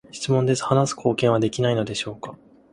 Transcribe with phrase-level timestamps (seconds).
[0.11, 2.35] 質問です、話す貢献は利用できないのでしょうか？